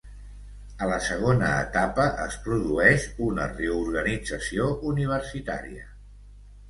A 0.85 0.87
la 0.91 0.95
segona 1.07 1.51
etapa 1.65 2.07
es 2.25 2.37
produeix 2.47 3.05
una 3.29 3.47
reorganització 3.53 4.71
universitària. 4.95 5.87